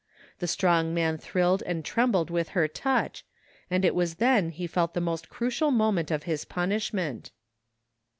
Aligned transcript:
The 0.39 0.47
strong 0.47 0.95
man 0.95 1.19
thrilled 1.19 1.61
and 1.67 1.85
trembled 1.85 2.31
with 2.31 2.49
her 2.57 2.67
touch 2.67 3.23
and 3.69 3.85
it 3.85 3.93
was 3.93 4.15
then 4.15 4.49
he 4.49 4.65
felt 4.65 4.95
the 4.95 4.99
most 4.99 5.29
crucial 5.29 5.69
moment 5.69 6.09
of 6.09 6.23
his 6.23 6.43
ptmishment. 6.43 7.29